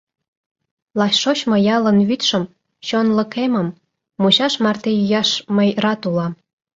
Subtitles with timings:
[0.99, 2.43] Лач шочмо ялын вӱдшым—
[2.87, 3.69] чонлык эмым—
[4.21, 6.33] мучаш марте йӱаш мый рат улам.